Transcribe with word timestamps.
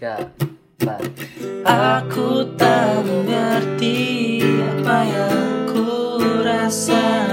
tiga, 0.00 0.16
empat. 0.80 1.12
Aku 1.68 2.48
tak 2.56 3.04
mengerti 3.04 4.40
apa 4.64 5.04
yang 5.04 5.68
ku 5.68 6.16
rasa. 6.40 7.28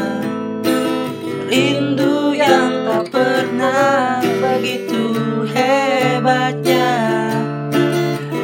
Rindu 1.48 2.36
yang 2.36 2.84
tak 2.84 3.08
pernah 3.08 4.20
begitu 4.20 5.16
hebatnya. 5.48 6.92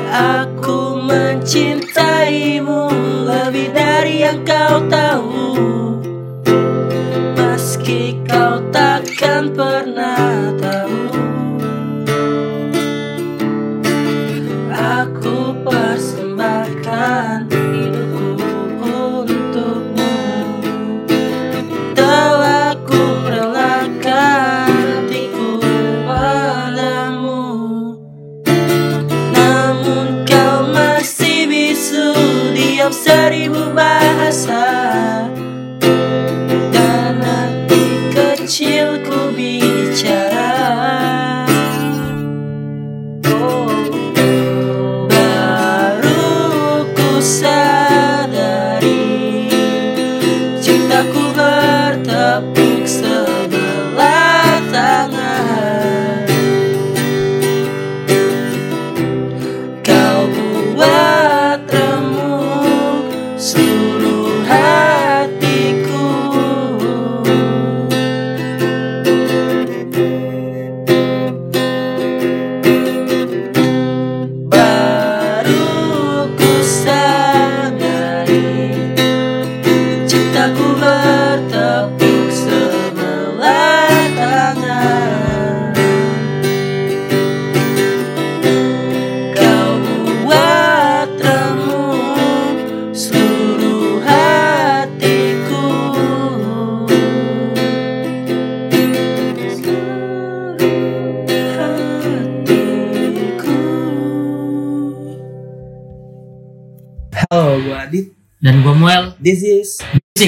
Aku 0.07 1.03
mencintaimu 1.03 2.95
lebih 3.27 3.75
dari 3.75 4.23
yang 4.23 4.39
kau 4.47 4.87
tahu. 4.87 5.51
Meski 7.35 8.23
kau 8.23 8.63
takkan 8.71 9.51
pernah 9.51 10.55
tahu 10.63 10.82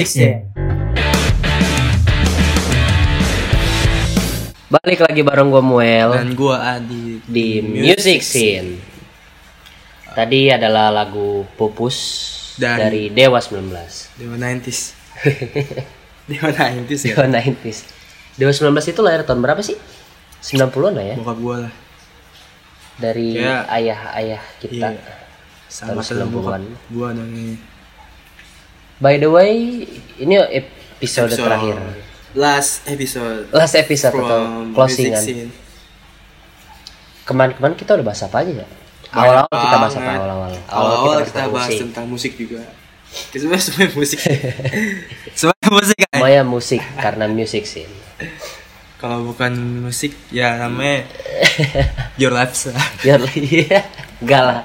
Six 0.06 0.14
ya 0.16 0.32
Balik 4.66 5.02
lagi 5.02 5.22
bareng 5.22 5.48
gue 5.48 5.62
Muel 5.62 6.10
dan 6.10 6.30
gue 6.30 6.54
Adit 6.54 7.22
di 7.26 7.58
Music 7.58 8.18
Scene. 8.18 8.78
Tadi 10.10 10.50
adalah 10.50 10.90
lagu 10.90 11.46
Pupus 11.54 11.96
Dan- 12.58 12.82
dari 12.82 13.10
Dewa 13.10 13.38
19. 13.38 13.66
Dewa 14.18 14.34
90s. 14.34 14.80
Dewa 16.30 16.50
90s 16.50 17.00
ya. 17.02 17.14
Dewa 17.14 17.26
90s. 17.30 17.78
Dewa 18.34 18.50
19 18.50 18.90
itu 18.90 19.00
lahir 19.02 19.22
tahun 19.22 19.38
berapa 19.38 19.62
sih? 19.62 19.78
90-an 20.42 20.92
lah 20.94 21.04
ya. 21.04 21.16
Bokap 21.18 21.38
gue 21.38 21.56
lah. 21.62 21.72
Dari 22.96 23.28
ayah-ayah 23.70 24.42
kita. 24.58 24.98
Iya. 24.98 25.14
Sama 25.66 26.02
Tahun 26.02 26.26
sama 26.26 26.26
bokap 26.26 26.58
90-an. 26.58 26.62
gue 26.90 27.08
namanya. 27.12 27.56
By 28.96 29.20
the 29.20 29.28
way, 29.28 29.84
ini 30.16 30.40
episode, 30.40 31.28
terakhir. 31.28 31.76
Last 32.32 32.80
episode. 32.88 33.44
Last 33.52 33.76
episode 33.76 34.16
atau 34.16 34.72
closingan. 34.72 35.52
Kemarin-kemarin 37.28 37.76
kita 37.76 37.92
udah 37.92 38.06
bahas 38.08 38.24
apa 38.24 38.40
aja 38.40 38.64
ya? 38.64 38.66
Awal-awal 39.12 39.52
kita 39.52 39.76
bahas 39.76 39.94
apa 40.00 40.10
awal-awal? 40.16 40.52
Awal-awal 40.72 41.16
kita 41.20 41.28
tentang 41.28 41.52
bahas 41.52 41.68
musik. 41.68 41.84
tentang 41.84 42.06
musik 42.08 42.32
juga. 42.40 42.60
Kita 43.06 43.36
sebenarnya 43.44 43.64
semuanya 43.68 43.92
musik. 43.92 44.18
semuanya 45.38 45.68
musik 45.68 45.96
kan? 46.00 46.08
Semuanya 46.16 46.42
musik 46.48 46.82
karena 46.96 47.24
music 47.28 47.64
scene. 47.68 47.94
Kalau 48.96 49.28
bukan 49.28 49.52
musik 49.84 50.16
ya 50.32 50.56
namanya 50.56 51.04
Your 52.16 52.32
Life 52.32 52.72
lah. 52.72 52.80
Iya, 53.04 53.84
enggak 54.24 54.40
lah. 54.40 54.60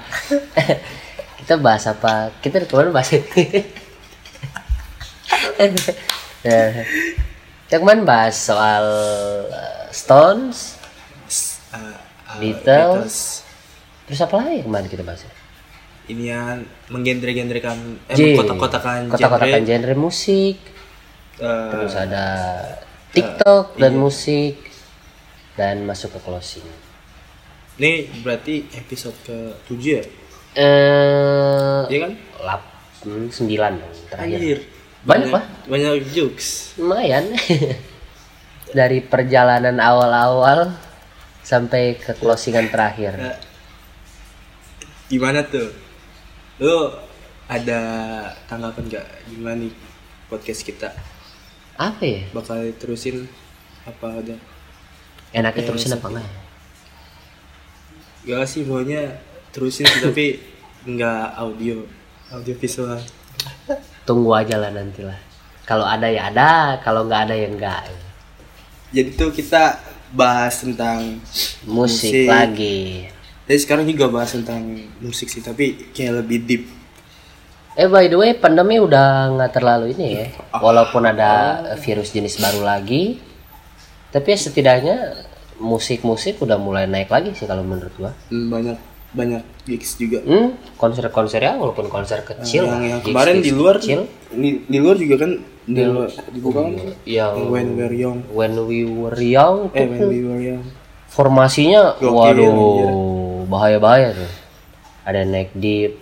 kita 1.44 1.60
bahas 1.60 1.84
apa? 1.84 2.32
Kita 2.40 2.64
kemarin 2.64 2.96
bahas 2.96 3.12
Ya. 6.42 6.84
Kita 7.64 7.76
kemarin 7.78 8.04
bahas 8.04 8.36
soal 8.36 8.84
uh, 9.46 9.86
Stones, 9.90 10.78
Uh, 11.72 11.88
uh, 12.28 12.36
Beatles. 12.36 13.40
terus 14.04 14.20
apa 14.20 14.44
lagi 14.44 14.60
kemarin 14.60 14.92
kita 14.92 15.00
bahas? 15.00 15.24
Ini 16.04 16.24
yang 16.28 16.60
menggenre-genrekan 16.92 17.96
eh 18.10 18.36
kotak-kotakan 18.36 19.08
kotak-kotakan 19.08 19.64
genre. 19.64 19.70
genre 19.88 19.94
musik, 19.96 20.60
eh, 21.38 21.68
terus 21.72 21.96
ada 21.96 22.26
TikTok 23.08 23.80
dan 23.80 23.96
musik 23.96 24.60
dan 25.56 25.88
masuk 25.88 26.12
ke 26.12 26.20
closing. 26.20 26.68
Ini 27.80 28.20
berarti 28.20 28.68
episode 28.76 29.16
ke 29.24 29.36
7 29.64 29.96
ya? 29.96 30.04
Eh, 30.52 31.80
Iya 31.88 31.98
kan? 32.04 32.12
lap, 32.44 32.62
hmm, 33.00 33.32
sembilan 33.32 33.72
dong 33.80 33.94
terakhir. 34.12 34.36
Anjir. 34.36 34.58
Banyak, 35.02 35.34
Pak. 35.34 35.44
Banyak 35.66 36.14
jokes. 36.14 36.78
lumayan 36.78 37.34
dari 38.78 39.02
perjalanan 39.02 39.82
awal-awal 39.82 40.72
sampai 41.42 41.98
ke 41.98 42.14
closingan 42.16 42.70
terakhir 42.70 43.18
Nah, 43.18 43.36
gimana 45.10 45.42
tuh? 45.42 45.68
Lu 46.62 46.94
ada 47.50 47.80
tanggapan 48.46 48.86
gak 48.88 49.06
gimana 49.26 49.66
nih 49.66 49.74
podcast 50.30 50.62
kita? 50.62 50.88
apa 51.74 52.04
ya 52.04 52.22
Bakal 52.30 52.70
terusin 52.78 53.26
apa 53.82 54.22
ada? 54.22 54.36
enaknya 55.34 55.62
Ya, 55.64 55.66
terusin 55.66 55.92
apa 55.92 56.06
enggak? 56.08 56.28
Gak 58.22 58.44
sih 58.46 58.62
maunya 58.62 59.18
terusin 59.50 59.84
tapi 60.04 60.38
nggak 60.86 61.24
audio, 61.34 61.82
audio 62.30 62.54
visual. 62.54 63.02
Tunggu 64.04 64.30
aja 64.34 64.58
lah 64.58 64.70
nanti 64.70 65.02
lah. 65.04 65.18
Kalau 65.62 65.86
ada 65.86 66.10
ya 66.10 66.28
ada 66.28 66.78
kalau 66.82 67.06
nggak 67.06 67.30
ada 67.30 67.34
ya 67.38 67.48
enggak 67.48 67.82
Jadi 68.92 69.08
tuh 69.16 69.32
kita 69.32 69.80
bahas 70.12 70.60
tentang 70.60 71.22
musik, 71.64 72.28
lagi. 72.28 73.08
Jadi 73.48 73.58
sekarang 73.62 73.84
juga 73.88 74.12
bahas 74.12 74.36
tentang 74.36 74.60
musik 75.00 75.32
sih, 75.32 75.40
tapi 75.40 75.90
kayak 75.96 76.24
lebih 76.24 76.38
deep. 76.44 76.64
eh 77.72 77.88
by 77.88 78.04
the 78.04 78.20
way 78.20 78.36
pandemi 78.36 78.76
udah 78.76 79.32
nggak 79.32 79.52
terlalu 79.56 79.96
ini 79.96 80.06
ya. 80.12 80.26
Walaupun 80.60 81.08
ada 81.08 81.64
virus 81.80 82.12
jenis 82.12 82.36
baru 82.36 82.60
lagi 82.60 83.32
tapi 84.12 84.36
ya 84.36 84.38
setidaknya 84.38 84.96
musik-musik 85.56 86.36
udah 86.44 86.60
mulai 86.60 86.84
naik 86.84 87.08
lagi 87.08 87.32
sih 87.32 87.48
kalau 87.48 87.64
menurut 87.64 87.92
gua. 87.96 88.12
Dan 88.28 88.52
banyak 88.52 88.76
banyak 89.12 89.42
gigs 89.68 90.00
juga. 90.00 90.24
hmm 90.24 90.56
konser-konser 90.80 91.38
ya 91.38 91.54
walaupun 91.54 91.86
konser 91.86 92.24
kecil 92.24 92.66
yang, 92.66 92.82
yang 92.82 93.00
gigs- 93.04 93.12
kemarin 93.12 93.36
di 93.38 93.50
luar 93.54 93.76
kecil 93.78 94.08
di, 94.32 94.64
di 94.66 94.78
luar 94.82 94.96
juga 94.98 95.14
kan 95.22 95.30
di 95.62 95.82
luar 95.86 96.08
dibuka 96.32 96.58
kan? 96.66 96.72
Yang 97.06 97.34
when 97.46 97.66
we 97.70 97.78
were 97.78 97.94
young. 97.94 98.18
When 98.34 98.52
we 98.66 98.78
were 98.82 99.18
young 99.20 99.56
eh 99.76 99.86
when 99.86 100.10
we 100.10 100.18
were 100.26 100.42
young. 100.42 100.64
formasinya 101.06 102.00
Gokil, 102.00 102.40
waduh 102.40 103.44
bahaya 103.46 103.78
bahaya 103.78 104.16
tuh. 104.16 104.30
Ada 105.04 105.28
Neck 105.28 105.52
Deep 105.54 105.92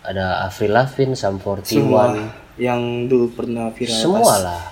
ada 0.00 0.44
Avril 0.44 0.72
Lavigne 0.72 1.16
Sum 1.16 1.40
41 1.40 1.64
semua 1.64 2.04
yang 2.60 3.08
dulu 3.08 3.32
pernah 3.32 3.72
viral 3.72 3.96
semua 3.96 4.34
lah. 4.36 4.62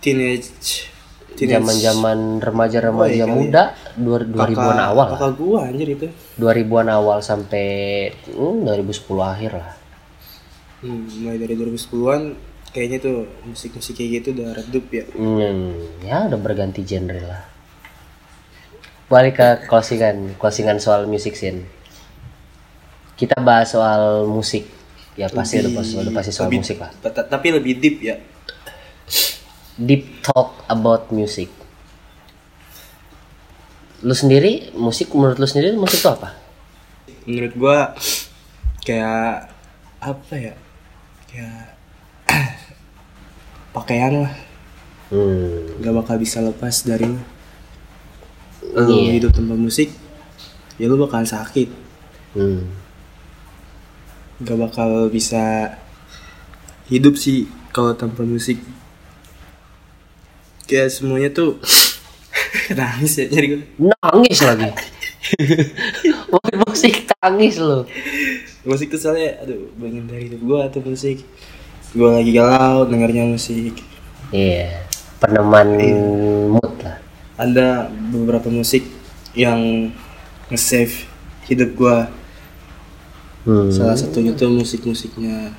Teenage. 0.00 0.95
Zaman-zaman 1.38 2.18
remaja-remaja 2.38 3.12
Oh, 3.18 3.20
iya, 3.22 3.26
muda 3.28 3.62
dua 3.94 4.22
2000-an 4.22 4.56
Kakak- 4.72 4.88
awal 4.88 5.06
lah. 5.06 5.18
kakak 5.18 5.32
gua 5.36 5.58
anjir 5.64 5.88
itu 5.90 6.06
2000-an 6.34 6.88
awal 6.88 7.18
sampai 7.20 7.66
hmm, 8.26 8.64
2010 8.64 8.88
akhir 9.26 9.52
lah. 9.52 9.70
hmm, 10.78 11.02
mulai 11.20 11.36
dari 11.36 11.54
2010-an 11.54 12.22
kayaknya 12.68 12.98
tuh 13.00 13.16
musik-musik 13.42 13.92
kayak 13.94 14.10
gitu 14.18 14.28
udah 14.32 14.48
redup 14.54 14.84
ya 14.90 15.04
Hmm, 15.10 15.72
ya 16.00 16.24
udah 16.24 16.36
berganti 16.36 16.80
genre 16.82 17.20
lah. 17.20 17.42
Balik 19.06 19.34
ke 19.34 19.48
closingan, 19.64 20.34
closingan 20.34 20.76
soal 20.76 21.04
music 21.04 21.34
scene. 21.34 21.62
Kita 23.14 23.38
bahas 23.38 23.70
soal 23.70 24.26
musik. 24.26 24.66
Ya 25.14 25.30
pasti 25.30 25.56
udah 25.58 25.72
pasti, 25.72 25.94
udah 25.96 26.12
pasti 26.12 26.30
soal 26.30 26.50
Lebih- 26.50 26.60
musik 26.60 26.76
lah. 26.76 26.90
ta- 27.00 27.24
tapi 27.24 27.48
lebih 27.48 27.78
deep 27.78 27.96
ya 28.02 28.16
Deep 29.76 30.24
talk 30.24 30.64
about 30.66 31.12
music. 31.12 31.52
Lu 34.00 34.12
sendiri 34.12 34.72
musik 34.72 35.12
menurut 35.12 35.36
lu 35.36 35.46
sendiri 35.48 35.76
musik 35.76 36.00
itu 36.00 36.10
apa? 36.10 36.30
menurut 37.26 37.58
gua 37.58 37.90
kayak 38.86 39.50
apa 39.98 40.34
ya 40.38 40.54
kayak 41.26 41.74
pakaian 43.76 44.22
lah 44.26 44.34
Hmm, 45.06 45.78
nggak 45.78 46.02
bakal 46.02 46.18
bisa 46.18 46.42
lepas 46.42 46.82
dari 46.82 47.06
lu 47.06 47.18
lu 48.74 48.90
Iya. 49.06 49.22
hidup 49.22 49.30
tanpa 49.38 49.54
musik 49.54 49.94
ya 50.78 50.90
lu 50.90 50.98
bakal 50.98 51.22
sakit 51.22 51.70
hmm. 52.34 52.62
nggak 54.42 54.58
bakal 54.66 55.06
bisa 55.06 55.78
hidup 56.90 57.14
sih 57.14 57.46
kalau 57.70 57.94
tanpa 57.94 58.26
musik 58.26 58.58
kayak 60.66 60.90
semuanya 60.90 61.30
tuh 61.30 61.56
nangis 62.78 63.16
ya 63.16 63.26
nyari 63.26 63.46
gue 63.48 63.60
Nangis 63.78 64.38
lagi. 64.40 64.70
Wah, 66.28 66.50
musik 66.62 66.94
tangis 67.08 67.58
lu. 67.58 67.82
musik 68.62 68.86
tuh 68.88 69.00
soalnya 69.00 69.38
aduh 69.40 69.70
bagian 69.74 70.06
dari 70.06 70.26
hidup 70.26 70.40
gua 70.40 70.66
tuh 70.66 70.82
musik 70.82 71.22
gua 71.92 72.18
lagi 72.18 72.30
galau 72.30 72.82
dengarnya 72.84 73.24
musik 73.24 73.78
Iya, 74.28 74.82
peneman 75.16 75.78
mood 76.50 76.74
lah. 76.78 76.98
ada 77.36 77.66
beberapa 78.10 78.46
musik 78.46 78.82
yang 79.32 79.90
nge-save 80.48 81.06
hidup 81.46 81.72
gua 81.74 82.10
Hmm. 83.42 83.70
salah 83.70 83.94
satunya 83.94 84.34
tuh 84.34 84.50
musik-musiknya 84.50 85.54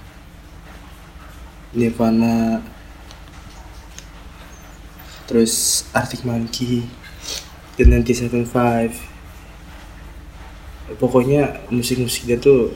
Nirvana 1.72 2.60
terus 5.28 5.84
Arctic 5.92 6.24
Monkey 6.24 6.88
The 7.76 7.86
1975 7.86 8.98
pokoknya 10.98 11.62
musik-musik 11.70 12.26
dia 12.26 12.40
tuh 12.40 12.72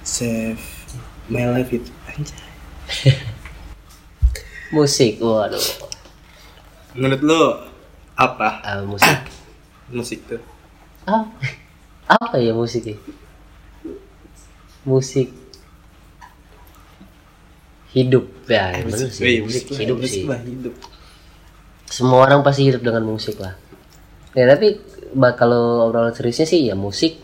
save 0.00 0.62
my 1.28 1.44
life 1.44 1.68
itu 1.68 1.90
anjay 2.08 2.38
Musik, 4.68 5.16
waduh. 5.24 5.64
menurut 6.92 7.24
lo 7.24 7.42
apa? 8.12 8.60
Ah, 8.60 8.84
musik. 8.84 9.16
musik 9.96 10.20
tuh. 10.28 10.36
Apa 11.08 11.24
apa 12.04 12.36
ya 12.36 12.52
musik 12.52 12.84
ya? 12.84 12.96
musik. 14.84 15.32
Hidup 17.96 18.28
ya 18.44 18.84
bener 18.84 19.08
sih 19.08 19.24
Wih, 19.24 19.48
musik 19.48 19.72
lah, 19.72 19.80
hidup 19.80 19.96
musik 20.04 20.20
sih. 20.20 20.24
hidup 20.28 20.74
semua 21.98 22.22
orang 22.22 22.46
pasti 22.46 22.62
hidup 22.62 22.86
dengan 22.86 23.02
musik 23.02 23.42
lah. 23.42 23.58
Ya 24.30 24.46
tapi 24.46 24.78
kalau 25.34 25.90
obrolan 25.90 26.14
seriusnya 26.14 26.46
sih 26.46 26.70
ya 26.70 26.78
musik 26.78 27.18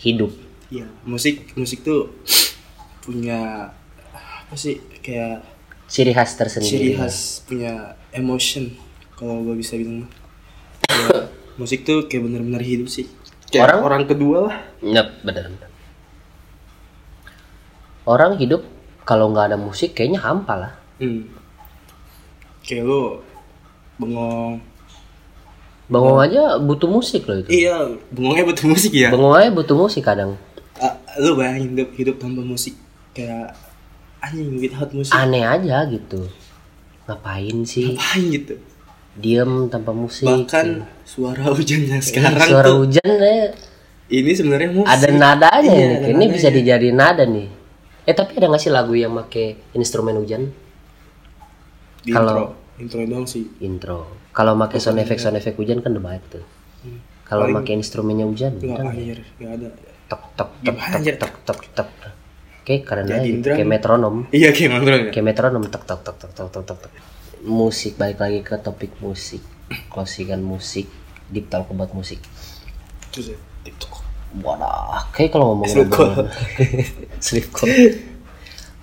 hidup. 0.00 0.32
Iya, 0.72 0.88
musik 1.04 1.52
musik 1.52 1.84
tuh 1.84 2.08
punya 3.04 3.68
apa 4.16 4.54
sih 4.56 4.80
kayak 5.04 5.44
ciri 5.88 6.16
khas 6.16 6.36
tersendiri. 6.36 6.72
ciri 6.72 6.90
khas 6.96 7.44
punya 7.44 7.96
emotion 8.16 8.72
kalau 9.12 9.44
gue 9.44 9.60
bisa 9.60 9.76
bilang. 9.76 10.08
Kayak 10.88 11.28
musik 11.60 11.84
tuh 11.84 12.08
kayak 12.08 12.24
bener-bener 12.24 12.64
hidup 12.64 12.88
sih. 12.88 13.04
Kayak 13.48 13.76
Orang- 13.76 13.84
orang, 13.84 14.02
kedua 14.04 14.36
lah. 14.48 14.56
Yap, 14.80 15.20
benar 15.20 15.52
benar. 15.52 15.68
orang 18.08 18.40
hidup 18.40 18.64
kalau 19.04 19.28
nggak 19.28 19.52
ada 19.52 19.58
musik 19.60 19.92
kayaknya 19.92 20.20
hampa 20.20 20.54
lah. 20.56 20.72
Hmm. 20.96 21.28
kayak 22.64 22.84
lu 22.84 23.20
bengong. 23.98 24.62
Bengong 25.88 26.20
aja 26.20 26.56
butuh 26.58 26.86
musik 26.86 27.24
loh 27.24 27.40
itu. 27.40 27.48
Iya 27.50 27.96
bengongnya 28.12 28.44
butuh 28.44 28.66
musik 28.66 28.92
ya. 28.92 29.08
Bengong 29.08 29.34
aja 29.34 29.50
butuh 29.50 29.76
musik 29.76 30.02
kadang. 30.02 30.36
Ah, 30.76 30.94
lu 31.16 31.34
bayangin 31.34 31.74
hidup 31.74 31.88
hidup 31.94 32.16
tanpa 32.18 32.40
musik. 32.40 32.76
Kayak 33.12 33.56
anjing 34.20 34.58
without 34.58 34.90
musik. 34.92 35.12
Aneh 35.12 35.42
aja 35.42 35.88
gitu. 35.88 36.28
Ngapain 37.04 37.58
sih? 37.64 37.96
Ngapain 37.96 38.24
gitu? 38.30 38.54
Diem 39.18 39.66
tanpa 39.66 39.90
musik 39.90 40.28
bahkan 40.28 40.86
suara 41.02 41.50
hujannya 41.50 41.98
Ih, 41.98 42.04
sekarang 42.04 42.38
suara 42.38 42.70
tuh 42.70 42.86
hujan 42.86 43.02
eh, 43.02 43.50
ini 44.06 44.30
sebenarnya 44.30 44.70
musik. 44.70 44.86
Ada 44.86 45.08
nadanya 45.10 45.58
Iya, 45.64 45.74
nih 45.74 45.96
ada 45.96 46.06
ini 46.06 46.14
nadanya. 46.14 46.28
bisa 46.30 46.48
dijadiin 46.52 46.94
nada 46.94 47.24
nih. 47.24 47.48
Eh 48.04 48.14
tapi 48.14 48.38
ada 48.38 48.46
nggak 48.46 48.62
sih 48.62 48.70
lagu 48.70 48.92
yang 48.92 49.10
make 49.10 49.58
instrumen 49.72 50.14
hujan? 50.14 50.52
Kalau- 52.04 52.54
intro 52.78 52.98
doang 53.04 53.26
sih. 53.26 53.44
Intro. 53.60 54.06
Kalau 54.32 54.54
pakai 54.54 54.78
sound 54.78 54.98
ya. 54.98 55.04
effect 55.06 55.20
sound 55.22 55.36
effect 55.38 55.56
hujan 55.58 55.82
kan 55.82 55.94
udah 55.94 56.04
banyak 56.04 56.24
tuh. 56.30 56.44
Iya. 56.86 56.98
Kalau 57.28 57.44
pakai 57.52 57.72
instrumennya 57.76 58.24
hujan 58.24 58.56
nggak 58.56 58.78
kan 58.78 58.86
akhir 58.88 59.18
nggak 59.36 59.52
ada. 59.58 59.68
Tok 60.08 60.22
tok 60.38 60.50
tok 60.64 60.76
tok 61.20 61.34
tok 61.44 61.60
tok 61.76 61.90
Oke, 62.68 62.84
karena 62.84 63.16
kayak 63.40 63.64
metronom. 63.64 64.28
Iya, 64.28 64.52
kayak 64.52 64.70
metronom. 64.76 65.08
Ya. 65.08 65.12
Kayak 65.12 65.26
metronom. 65.32 65.62
Tok 65.72 65.84
tok 65.88 66.00
tok 66.04 66.16
tok 66.20 66.32
tok 66.36 66.48
tok 66.52 66.78
tok. 66.84 66.92
Musik 67.48 67.96
balik 67.96 68.20
lagi 68.20 68.44
ke 68.44 68.60
topik 68.60 68.92
musik. 69.00 69.40
Closingan 69.88 70.44
musik, 70.44 70.84
deep 71.32 71.48
talk 71.48 71.72
buat 71.72 71.92
musik. 71.96 72.20
Terus 73.08 73.36
kalau 75.32 75.56
ngomongin 75.56 75.88
obrolan. 75.88 76.28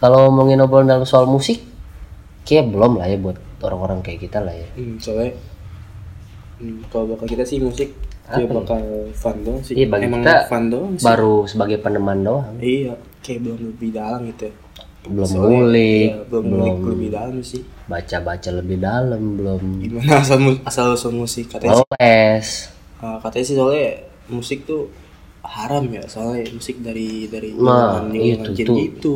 Kalau 0.01 0.27
ngomongin 0.27 0.59
obrolan 0.59 0.91
dalam 0.91 1.07
soal 1.07 1.25
musik, 1.25 1.63
kayak 2.45 2.69
belum 2.69 3.01
lah 3.01 3.07
ya 3.09 3.17
buat 3.17 3.37
orang-orang 3.59 3.99
kayak 3.99 4.19
kita 4.21 4.39
lah 4.39 4.53
ya. 4.53 4.67
hmm, 4.77 4.95
soalnya 5.01 5.33
hmm, 6.61 6.77
kalau 6.87 7.05
bakal 7.11 7.25
kita 7.25 7.43
sih 7.43 7.59
musik 7.59 7.89
Apa 8.25 8.37
dia 8.37 8.45
ya? 8.45 8.53
bakal 8.57 8.81
fun 9.13 9.37
doang 9.45 9.61
sih 9.61 9.73
Iya, 9.75 9.85
bagi 9.85 10.05
emang 10.05 10.21
kita 10.21 10.35
fun 10.45 10.63
doang 10.69 10.93
sih 10.95 11.05
Baru 11.05 11.35
sebagai 11.45 11.77
peneman 11.77 12.19
doang, 12.21 12.55
iya 12.57 12.93
kayak 13.21 13.39
belum 13.41 13.59
lebih 13.73 13.89
dalam 13.91 14.21
gitu 14.29 14.43
ya. 14.45 14.53
belum 15.05 15.27
Soalnya, 15.27 15.45
ngulik, 15.49 16.07
iya, 16.09 16.17
belum 16.25 16.43
belum 16.49 16.75
lebih 16.89 17.09
dalam 17.11 17.37
sih 17.41 17.61
baca-baca 17.85 18.49
lebih 18.51 18.77
dalam, 18.81 19.21
belum 19.37 19.61
gimana 19.77 20.09
asal 20.17 20.37
asal 20.65 20.85
usul 20.93 21.13
musik 21.13 21.45
katanya 21.49 21.77
sih 21.77 21.87
les. 21.93 22.47
uh, 22.97 23.17
katanya 23.21 23.45
sih 23.45 23.55
soalnya 23.55 23.87
musik 24.27 24.65
tuh 24.65 24.89
haram 25.45 25.85
ya 25.93 26.01
soalnya 26.09 26.49
musik 26.49 26.81
dari 26.81 27.29
dari 27.29 27.53
Nah, 27.53 28.01
itu 28.09 28.49
jin 28.57 28.65
tuh. 28.65 28.77
gitu 28.81 29.15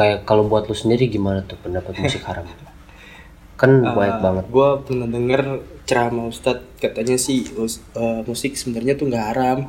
Kayak 0.00 0.24
kalau 0.24 0.48
buat 0.48 0.64
lu 0.64 0.72
sendiri 0.72 1.12
gimana 1.12 1.44
tuh 1.44 1.60
pendapat 1.60 1.92
musik 2.00 2.24
haram? 2.24 2.48
Kan 3.60 3.84
banyak 4.00 4.16
banget. 4.24 4.44
gue 4.48 4.68
pernah 4.88 5.04
denger 5.12 5.42
ceramah 5.84 6.32
ustadz 6.32 6.80
katanya 6.80 7.20
sih 7.20 7.44
uh, 7.52 8.24
musik 8.24 8.56
sebenarnya 8.56 8.96
tuh 8.96 9.12
nggak 9.12 9.26
haram. 9.36 9.68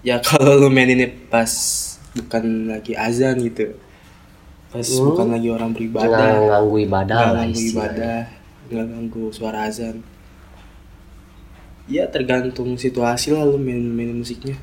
Ya 0.00 0.16
kalau 0.24 0.56
lu 0.56 0.72
maininnya 0.72 1.12
pas 1.28 1.52
bukan 2.16 2.72
lagi 2.72 2.96
azan 2.96 3.38
gitu 3.44 3.76
pas 4.70 4.86
bukan 4.86 5.34
lagi 5.34 5.52
orang 5.52 5.76
Nggak 5.76 5.78
beribadah 5.78 6.30
ganggu 6.46 6.76
ibadah 6.80 7.18
nggak 7.20 7.36
ganggu 7.36 7.60
ibadah 7.68 8.18
nggak 8.70 8.86
ganggu 8.88 9.24
suara 9.28 9.58
azan. 9.68 10.00
Ya 11.84 12.08
tergantung 12.08 12.80
situasi 12.80 13.36
lah 13.36 13.44
lu 13.44 13.60
main 13.60 13.84
main 13.92 14.16
musiknya. 14.16 14.56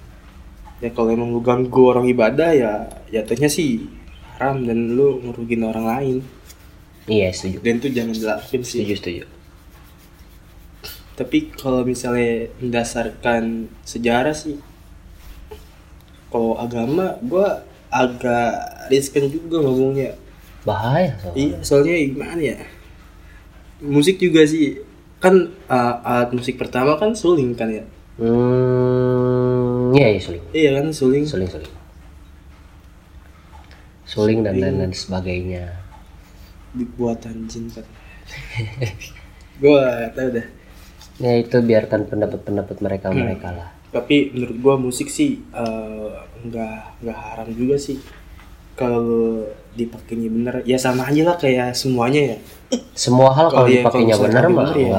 Ya 0.82 0.90
kalau 0.90 1.14
emang 1.14 1.30
lu 1.30 1.46
ganggu 1.46 1.86
orang 1.86 2.10
ibadah 2.10 2.50
ya 2.50 2.90
jatuhnya 3.14 3.46
sih 3.46 3.97
haram 4.38 4.62
dan 4.62 4.94
lu 4.94 5.18
ngerugin 5.24 5.66
orang 5.66 5.86
lain 5.86 6.18
Iya, 7.08 7.32
setuju. 7.32 7.58
dan 7.62 7.74
itu 7.78 7.88
jangan 7.90 8.14
dilakuin 8.14 8.62
sih 8.62 8.80
Setuju, 8.80 8.96
setuju. 8.96 9.24
tapi 11.16 11.50
kalau 11.52 11.82
misalnya 11.82 12.46
mendasarkan 12.58 13.44
sejarah 13.82 14.32
sih 14.32 14.62
kalau 16.28 16.54
agama 16.56 17.18
gua 17.22 17.64
agak 17.88 18.54
riskan 18.88 19.26
juga 19.26 19.58
ngomongnya 19.58 20.14
Bahaya 20.62 21.16
soalnya. 21.18 21.38
iya 21.40 21.56
soalnya 21.62 21.96
gimana 22.06 22.42
ya 22.44 22.58
musik 23.80 24.20
juga 24.20 24.44
sih 24.44 24.84
kan 25.18 25.34
uh, 25.66 25.94
alat 26.04 26.30
musik 26.32 26.54
pertama 26.56 26.94
kan 26.96 27.16
suling 27.16 27.54
kan 27.54 27.72
ya 27.72 27.86
Hmm, 28.18 29.94
iya, 29.94 30.10
iya 30.10 30.20
suling. 30.20 30.44
iya 30.52 30.70
kan 30.76 30.90
suling 30.90 31.24
Suling, 31.24 31.46
suling. 31.48 31.74
Suling 34.08 34.40
dan 34.42 34.56
lain-lain 34.56 34.96
sebagainya. 34.96 35.84
buatan 36.78 37.50
jin 37.50 37.68
kan 37.74 37.82
gue 39.58 39.82
tau 40.14 40.28
dah. 40.30 40.48
Ya 41.18 41.32
itu 41.42 41.58
biarkan 41.58 42.06
pendapat-pendapat 42.06 42.78
mereka 42.80 43.08
mereka 43.10 43.50
lah. 43.50 43.70
Tapi 43.90 44.30
menurut 44.36 44.58
gua 44.62 44.76
musik 44.78 45.10
sih 45.10 45.42
eh, 45.50 46.10
nggak 46.46 47.02
nggak 47.02 47.18
haram 47.18 47.50
juga 47.50 47.76
sih. 47.82 47.98
Kalau 48.78 49.42
dipakainya 49.74 50.30
bener 50.30 50.56
ya 50.70 50.78
sama 50.78 51.10
aja 51.10 51.26
lah 51.26 51.38
kayak 51.42 51.74
semuanya 51.74 52.36
ya. 52.36 52.38
Semua 52.94 53.34
hal 53.34 53.50
kalau 53.50 53.66
dipakainya 53.66 54.14
pakai 54.14 54.46
mah 54.46 54.70
bener 54.70 54.76
ya 54.78 54.90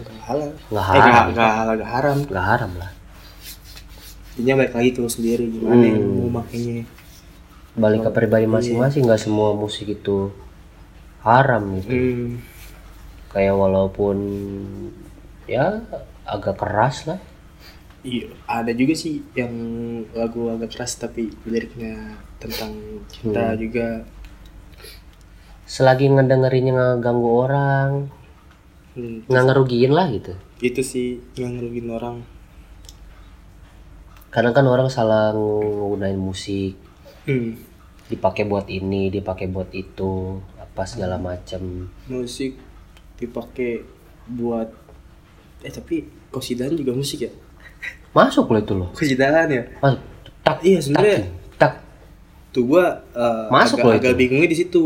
nggak 0.00 0.16
halal. 0.24 0.50
nggak 0.72 0.84
eh, 0.88 0.96
nggak 0.96 1.12
haram. 1.12 1.28
halal 1.36 1.74
nggak 1.76 1.90
haram. 1.92 2.16
Nggak 2.24 2.46
haram 2.48 2.72
lah. 2.80 2.90
Intinya 4.40 4.54
balik 4.64 4.72
lagi 4.72 4.90
ke 4.96 5.00
lu 5.04 5.10
sendiri 5.12 5.44
gimana 5.52 5.84
yang 5.84 6.00
Hmm. 6.00 6.16
mau 6.24 6.40
makainya 6.40 6.88
balik 7.76 8.08
ke 8.08 8.10
pribadi 8.10 8.48
Iya. 8.48 8.54
masing-masing 8.56 9.04
nggak 9.04 9.20
semua 9.20 9.52
musik 9.52 9.92
itu 9.92 10.32
haram 11.20 11.62
gitu 11.78 11.92
hmm. 11.92 12.28
kayak 13.30 13.52
walaupun 13.52 14.16
ya 15.44 15.84
agak 16.24 16.56
keras 16.56 17.04
lah 17.06 17.20
iya 18.00 18.32
ada 18.48 18.72
juga 18.72 18.96
sih 18.96 19.20
yang 19.36 19.52
lagu 20.16 20.48
agak 20.48 20.72
keras 20.72 20.96
tapi 20.96 21.28
liriknya 21.44 22.16
tentang 22.40 22.72
cinta 23.12 23.52
Hmm. 23.52 23.60
juga 23.60 23.86
selagi 25.66 26.08
ngedengerinnya 26.08 26.72
nggak 26.72 26.96
ganggu 27.02 27.30
orang 27.44 27.90
hmm. 28.94 29.26
nggak 29.28 29.44
ngerugiin 29.50 29.92
lah 29.92 30.06
gitu 30.08 30.32
itu 30.62 30.80
sih 30.80 31.08
yang 31.36 31.58
ngerugiin 31.60 31.90
orang 31.90 32.16
kadang 34.30 34.54
kan 34.54 34.64
orang 34.64 34.88
salah 34.88 35.32
nggunain 35.34 36.16
musik 36.16 36.76
hmm. 37.26 37.50
dipakai 38.08 38.46
buat 38.46 38.66
ini 38.70 39.10
dipakai 39.10 39.50
buat 39.50 39.70
itu 39.74 40.40
apa 40.56 40.82
segala 40.86 41.18
macam 41.18 41.90
musik 42.06 42.56
dipakai 43.16 43.82
buat 44.26 44.68
eh 45.64 45.72
tapi 45.72 46.04
kosidan 46.30 46.76
juga 46.76 46.92
musik 46.92 47.26
ya? 47.26 47.32
Masuk 48.12 48.48
loh 48.52 48.60
itu 48.60 48.74
loh. 48.76 48.88
Kosidan 48.92 49.48
ya? 49.48 49.62
Masuk. 49.80 50.02
Tak 50.46 50.62
iya 50.62 50.78
sebenarnya 50.78 51.26
tak 51.58 51.82
tuh 52.54 52.64
gua 52.70 53.02
eh, 53.16 53.46
Masuk 53.50 53.82
agak, 53.82 53.86
loh 53.88 53.94
agak 53.96 54.12
itu. 54.14 54.20
bingungnya 54.20 54.48
di 54.52 54.58
situ. 54.58 54.82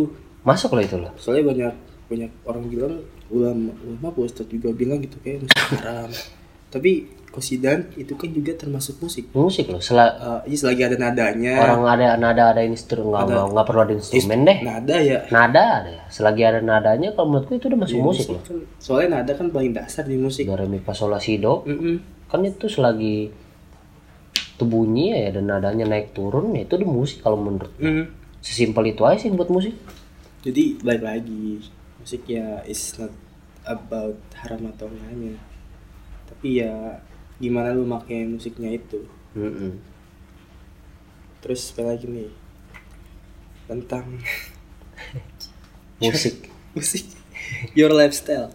Masuk 0.46 0.70
loh 0.72 0.82
itu 0.82 0.96
loh. 0.96 1.12
Soalnya 1.18 1.44
banyak 1.50 1.74
banyak 2.10 2.30
orang 2.46 2.64
bilang 2.66 2.94
ulama 3.30 3.70
ulama 3.86 4.08
ustadz 4.18 4.50
juga 4.50 4.74
bilang 4.74 4.98
gitu 5.02 5.18
kayak 5.22 5.46
musik 5.46 5.78
haram. 5.82 6.10
Tapi 6.70 7.10
kosidan 7.30 7.86
itu 7.94 8.18
kan 8.18 8.26
juga 8.28 8.52
termasuk 8.54 8.98
musik. 8.98 9.30
Musik 9.30 9.70
loh 9.70 9.78
sela 9.78 10.10
Eh, 10.44 10.50
iya 10.50 10.56
selagi 10.58 10.82
ada 10.82 10.96
nadanya. 10.98 11.54
Orang 11.62 11.86
ada 11.86 12.18
nada 12.18 12.42
ada 12.50 12.62
instrumen 12.62 13.14
nggak 13.14 13.24
nggak 13.26 13.46
nggak 13.54 13.66
perlu 13.66 13.80
ada 13.80 13.94
instrumen 13.94 14.38
deh. 14.42 14.58
nada 14.60 14.96
ya. 14.98 15.18
Nada 15.30 15.62
ada 15.80 15.90
ya. 15.90 16.02
selagi 16.10 16.42
ada 16.42 16.58
nadanya 16.60 17.14
kalau 17.14 17.26
menurutku 17.30 17.54
itu 17.54 17.66
udah 17.70 17.80
masuk 17.80 17.98
musik 18.00 18.26
loh. 18.28 18.42
kan, 18.42 18.58
soalnya 18.76 19.22
nada 19.22 19.32
kan 19.32 19.46
paling 19.48 19.70
dasar 19.70 20.02
di 20.04 20.18
musik. 20.18 20.44
Do 20.44 20.54
re 20.54 20.66
mi 20.66 20.78
fa 20.78 20.90
sol 20.90 21.08
la 21.08 21.18
si 21.18 21.38
do 21.38 21.62
Mm-mm. 21.62 22.26
kan 22.26 22.42
itu 22.42 22.66
selagi 22.66 23.30
itu 24.34 24.64
bunyi 24.64 25.16
ya 25.16 25.32
dan 25.32 25.48
nadanya 25.48 25.88
naik 25.88 26.12
turun 26.12 26.52
ya 26.52 26.66
itu 26.66 26.76
udah 26.76 26.90
musik 26.90 27.22
kalau 27.22 27.40
menurut 27.40 27.72
Mm. 27.78 28.04
sesimpel 28.38 28.84
itu 28.86 29.02
aja 29.06 29.22
sih 29.22 29.30
buat 29.30 29.48
musik. 29.48 29.72
Jadi 30.42 30.80
balik 30.80 31.00
lagi. 31.00 31.62
Musik 31.96 32.24
ya 32.26 32.64
is 32.64 32.96
not 32.96 33.12
about 33.64 34.16
haram 34.34 34.64
atau 34.66 34.88
enggaknya 34.88 35.36
tapi 36.24 36.62
ya 36.62 36.96
gimana 37.40 37.72
lu 37.72 37.88
pakai 37.88 38.28
musiknya 38.28 38.76
itu. 38.76 39.00
Mm-mm. 39.32 39.80
terus 41.40 41.72
apa 41.72 41.96
lagi 41.96 42.04
nih? 42.04 42.28
Tentang 43.64 44.04
musik. 45.96 46.36
Musik. 46.76 47.02
Your 47.74 47.90
lifestyle. 47.90 48.54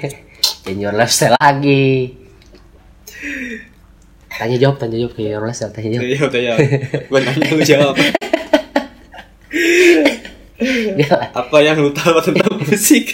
In 0.70 0.80
your 0.80 0.96
lifestyle 0.96 1.36
lagi. 1.36 2.16
Tanya 4.32 4.56
jawab 4.56 4.80
tanya 4.80 4.96
jawab 4.96 5.12
ke 5.12 5.28
your 5.28 5.44
lifestyle 5.44 5.74
tanya 5.74 6.00
jawab. 6.00 6.08
Ya 6.08 6.24
udah 6.24 6.40
ya 6.40 6.54
gue 7.04 7.18
nanya 7.20 7.48
lu 7.52 7.60
jawab. 7.66 7.94
Apa 11.36 11.56
yang 11.60 11.84
lu 11.84 11.92
tahu 11.92 12.16
tentang 12.24 12.56
musik? 12.64 13.12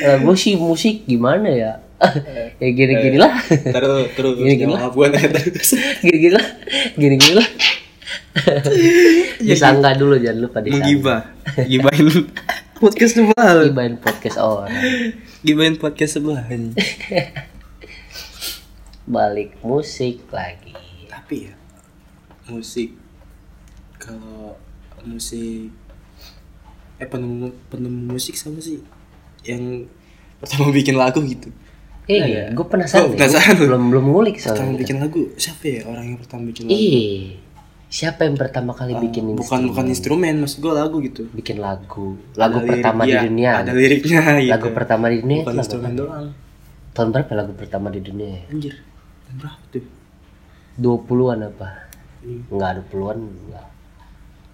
Eh, 0.00 0.16
gue 0.22 0.36
sih 0.38 0.56
musik 0.56 1.04
gimana 1.04 1.52
ya 1.52 1.84
ya 2.62 2.68
gini-gini 2.72 3.16
lah. 3.16 3.32
terus 3.48 4.10
terus 4.16 4.34
Gini, 4.36 4.54
gini 4.60 4.72
gue 4.76 5.06
nanya 5.08 5.28
terus 5.32 5.70
gini-gini 6.04 6.34
lah. 6.36 6.46
Gini-gini 6.96 7.34
lah. 7.36 7.48
Disangka 9.40 9.96
dulu 9.96 10.20
jangan 10.20 10.38
lupa 10.44 10.58
disangka. 10.60 10.84
Menggibah. 10.84 11.20
Gibahin 11.64 12.08
podcast 12.76 13.12
sebelah. 13.16 13.52
Gibahin 13.64 13.96
podcast 13.96 14.36
orang. 14.36 14.70
Gibahin 15.40 15.76
podcast 15.80 16.12
sebelah. 16.20 16.44
Balik 19.08 19.56
musik 19.64 20.20
lagi. 20.28 20.76
Tapi 21.08 21.48
ya 21.48 21.54
musik 22.46 22.94
kalau 23.98 24.54
musik 25.02 25.74
eh 26.96 27.08
penemu 27.08 27.50
penemu 27.72 28.14
musik 28.14 28.36
sama 28.38 28.60
sih? 28.62 28.84
Yang 29.42 29.90
pertama 30.38 30.70
bikin 30.70 30.94
lagu 31.00 31.24
gitu 31.24 31.48
eh 32.06 32.22
gue 32.48 32.66
penasaran, 32.66 33.02
Gua 33.02 33.08
nih. 33.08 33.18
penasaran. 33.18 33.54
Belum 33.58 33.82
belum 33.88 34.04
ngulik 34.08 34.36
pertama 34.36 34.56
soalnya 34.56 34.78
bikin 34.78 34.96
lagu. 34.98 35.22
Siapa 35.34 35.64
ya 35.64 35.80
orang 35.84 36.04
yang 36.06 36.18
pertama 36.18 36.42
bikin 36.46 36.62
lagu? 36.64 36.74
Ih 36.76 37.20
siapa 37.86 38.20
yang 38.22 38.34
pertama 38.34 38.70
kali 38.72 38.98
bikin 39.00 39.24
Ah, 39.24 39.38
bukan 39.38 39.60
bukan 39.70 39.84
instrumen 39.86 40.34
maksud 40.38 40.58
gue 40.58 40.72
lagu 40.72 40.96
gitu. 41.00 41.22
Bikin 41.28 41.58
lagu. 41.58 42.18
Lagu 42.32 42.56
Ada 42.56 42.64
lirik- 42.64 42.72
pertama 42.72 43.02
iya, 43.02 43.10
di 43.12 43.26
dunia. 43.26 43.50
ada 43.56 43.70
liriknya 43.72 44.20
gitu 44.22 44.48
lagu 44.48 44.68
pertama 44.70 45.04
di 45.06 45.16
dunia 45.20 45.38
bukan 45.40 45.54
instrumen 45.56 45.92
doang. 45.94 46.26
Tahun 46.92 47.08
berapa 47.10 47.32
lagu 47.32 47.52
pertama 47.52 47.86
di 47.88 48.00
dunia? 48.00 48.28
Ya? 48.28 48.42
anjir 48.48 48.74
Tahun 49.22 49.36
berapa 49.36 49.60
tuh? 49.70 49.84
20-an 50.76 51.40
apa? 51.46 51.68
Hmm. 52.18 52.42
enggak 52.48 52.70
20-an 52.84 53.18
enggak 53.22 53.66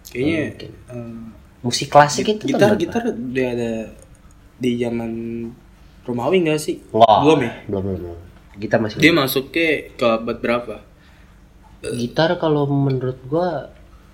kayaknya 0.04 0.40
Mungkin. 0.44 0.72
eh, 0.90 1.20
musik 1.62 1.88
klasik 1.88 2.24
itu 2.28 2.44
gitar 2.44 2.76
gitar 2.76 3.02
udah 3.08 3.48
ada 3.50 3.70
di 4.54 4.70
zaman 4.76 5.10
Romawi 6.02 6.42
nggak 6.42 6.60
sih? 6.60 6.82
Enggak, 6.90 7.18
belum 7.22 7.38
ya? 7.42 7.52
Belum 7.70 7.82
belum 7.82 8.00
belum. 8.02 8.18
gitar 8.52 8.84
masih 8.84 9.00
dia 9.00 9.16
masuk 9.16 9.48
ke 9.48 9.96
ke 9.96 10.04
abad 10.04 10.36
berapa? 10.36 10.84
Gitar 11.82 12.36
kalau 12.36 12.68
menurut 12.68 13.16
gua 13.26 13.72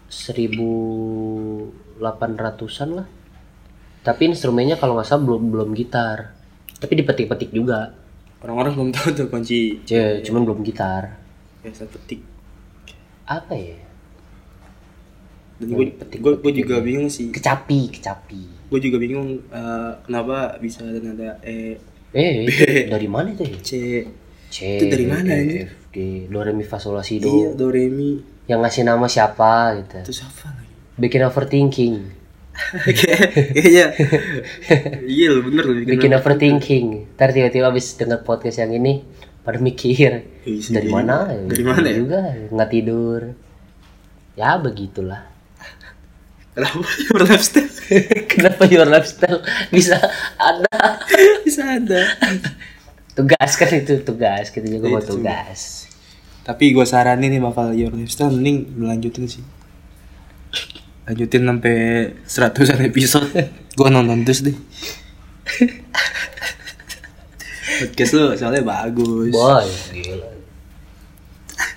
1800-an 0.09 2.90
lah. 3.02 3.09
Tapi 4.07 4.30
instrumennya 4.30 4.78
kalau 4.78 4.95
nggak 4.95 5.11
salah 5.11 5.26
belum 5.26 5.50
belum 5.50 5.75
gitar. 5.75 6.38
Tapi 6.78 7.02
dipetik-petik 7.02 7.50
juga. 7.50 7.90
Orang-orang 8.38 8.78
belum 8.78 8.95
tahu 8.95 9.18
tuh 9.18 9.26
kunci. 9.26 9.83
C 9.83 10.23
cuman 10.23 10.47
belum 10.47 10.62
gitar. 10.62 11.18
Biasa 11.66 11.90
petik 11.90 12.38
apa 13.28 13.52
ya 13.52 13.76
dan 15.59 15.69
gue 15.69 15.85
petik- 15.93 16.19
gue 16.19 16.33
gue 16.38 16.53
juga 16.57 16.79
bingung 16.79 17.07
sih. 17.09 17.29
Kecapi 17.29 17.81
kecapi. 17.93 18.43
Gue 18.67 18.79
juga 18.79 18.97
bingung 18.97 19.43
eh, 19.45 19.93
kenapa 20.03 20.57
bisa 20.59 20.83
ada 20.83 20.99
nada 20.99 21.38
e. 21.43 21.77
Eh 22.09 22.47
dari 22.93 23.05
mana 23.05 23.31
itu 23.31 23.43
ya? 23.43 23.59
C. 23.59 23.71
C 24.49 24.57
Itu 24.77 24.85
dari 24.88 25.05
mana 25.05 25.29
D, 25.29 25.37
ini? 25.37 25.55
F 25.61 25.73
G. 25.88 25.97
Do 26.27 26.41
re 26.41 26.53
mi 26.53 26.62
fa 26.62 26.77
sol 26.77 26.95
la 26.95 27.03
si 27.03 27.19
do. 27.19 27.29
Iya 27.29 27.49
do 27.53 27.69
re 27.69 27.87
mi. 27.87 28.17
Yang 28.47 28.61
ngasih 28.62 28.83
nama 28.85 29.07
siapa 29.07 29.53
gitu. 29.77 29.99
Terus 30.05 30.21
apa 30.23 30.53
lagi? 30.53 30.73
Bikin 30.97 31.21
overthinking. 31.23 31.97
Iya. 33.55 33.95
Lo 35.31 35.41
bener 35.43 35.62
lo 35.62 35.73
bikin 35.77 36.11
overthinking. 36.12 36.87
ntar 37.15 37.31
tiba-tiba 37.31 37.69
abis 37.69 37.95
denger 37.95 38.23
podcast 38.23 38.59
yang 38.59 38.75
ini 38.75 39.05
pada 39.41 39.59
mikir 39.59 40.27
Iya 40.43 40.59
sih. 40.59 40.73
dari 40.73 40.88
mana 40.88 41.29
ya? 41.29 41.38
Dari 41.47 41.65
mana 41.65 41.87
ya? 41.87 41.95
juga 41.95 42.19
nggak 42.50 42.71
tidur. 42.71 43.21
Ya 44.35 44.55
begitulah 44.57 45.23
kenapa? 46.59 46.83
Your 47.09 47.23
lifestyle. 47.25 47.71
Kenapa 48.33 48.69
your 48.69 48.85
lifestyle? 48.85 49.41
Bisa 49.73 49.97
ada. 50.37 51.00
Bisa 51.41 51.65
ada. 51.81 52.05
Tugas 53.17 53.57
kan 53.57 53.73
itu 53.73 54.05
tugas. 54.05 54.53
Kita 54.53 54.69
juga 54.69 54.93
mau 54.93 55.00
Itu. 55.00 55.17
tugas. 55.17 55.88
Tapi 56.45 56.77
gue 56.77 56.85
saranin 56.85 57.33
nih 57.33 57.41
bakal 57.41 57.73
your 57.73 57.93
lifestyle 57.97 58.29
mending 58.29 58.77
lanjutin 58.77 59.25
sih. 59.25 59.41
Lanjutin 61.09 61.49
sampai 61.49 61.77
seratusan 62.29 62.85
episode. 62.85 63.33
Gue 63.73 63.88
nonton 63.88 64.21
terus 64.29 64.45
deh. 64.45 64.57
Podcast 67.79 68.12
lu 68.12 68.37
soalnya 68.37 68.61
bagus. 68.65 69.33
Boy 69.33 69.69
gila 69.97 70.38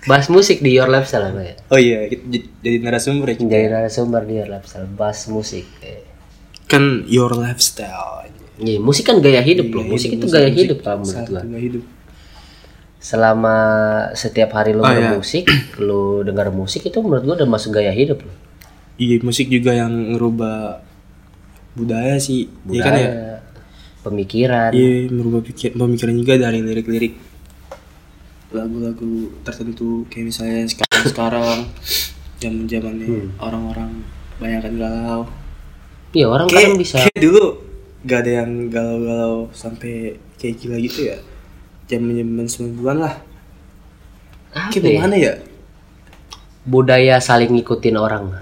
bahas 0.03 0.27
musik 0.27 0.60
di 0.60 0.72
your 0.72 0.88
lifestyle 0.88 1.27
apa 1.27 1.41
ya 1.43 1.55
oh 1.67 1.77
iya 1.77 2.10
jadi 2.60 2.77
narasumber 2.79 3.27
ya 3.27 3.36
jadi 3.38 3.65
narasumber 3.70 4.22
di 4.24 4.34
your 4.36 4.50
lifestyle 4.50 4.88
bahas 4.91 5.25
musik 5.27 5.65
Eh. 5.79 6.01
kan 6.65 7.03
your 7.05 7.31
lifestyle 7.31 8.25
Iya, 8.58 8.77
musik 8.77 9.10
kan 9.10 9.17
gaya 9.17 9.41
hidup 9.41 9.74
loh. 9.74 9.81
Iya, 9.81 9.89
Musik 9.89 10.10
hidup, 10.12 10.20
itu 10.20 10.25
musik, 10.27 10.38
gaya 10.38 10.46
musik. 10.48 10.62
hidup 10.62 10.77
kalau 10.79 10.98
menurut 11.01 11.25
gua. 11.25 11.41
gaya 11.43 11.60
hidup 11.60 11.84
Selama 13.01 13.55
setiap 14.13 14.50
hari 14.53 14.72
lo 14.72 14.79
Oh, 14.79 14.88
iya. 14.88 15.10
bermusik, 15.10 15.50
lo 15.79 16.01
dengar 16.27 16.53
musik 16.53 16.86
itu 16.86 16.98
menurut 17.01 17.24
gua 17.24 17.36
udah 17.36 17.50
masuk 17.50 17.74
gaya 17.74 17.89
hidup 17.89 18.22
loh. 18.22 18.38
iya 18.96 19.17
musik 19.20 19.50
juga 19.50 19.74
yang 19.74 19.89
ngerubah 20.13 20.77
budaya 21.74 22.22
sih 22.22 22.53
Iya 22.63 22.81
kan 22.84 22.93
ya 22.93 23.01
Budaya. 23.01 23.36
pemikiran 24.01 24.70
Iya, 24.70 25.10
merubah 25.10 25.41
pikir, 25.41 25.70
pemikiran 25.74 26.13
juga 26.15 26.34
dari 26.38 26.60
lirik-lirik 26.60 27.13
lagu-lagu 28.51 29.12
tertentu 29.41 30.03
kayak 30.08 30.25
misalnya 30.27 30.67
sekarang 30.67 31.03
sekarang 31.05 31.60
zaman 32.38 32.65
zamannya 32.65 33.08
Hmm. 33.08 33.29
orang-orang 33.38 33.91
banyak 34.38 34.60
kan 34.62 34.74
galau. 34.75 35.22
iya 36.12 36.25
orang 36.25 36.48
Kayak, 36.48 36.60
kadang 36.67 36.75
bisa 36.77 36.98
kayak 37.01 37.22
dulu 37.22 37.46
gak 38.01 38.20
ada 38.20 38.31
yang 38.41 38.51
galau-galau 38.67 39.36
sampai 39.51 39.93
kayak 40.36 40.55
gila 40.58 40.77
gitu 40.77 41.01
ya. 41.08 41.17
Zaman 41.86 42.12
zaman 42.13 42.48
90-an 42.48 42.98
lah. 43.00 43.15
apa 44.51 44.67
Kayak 44.67 44.84
ya? 44.84 44.91
gimana 45.00 45.15
ya? 45.15 45.34
budaya 46.62 47.17
saling 47.17 47.50
ngikutin 47.50 47.96
orang 47.96 48.38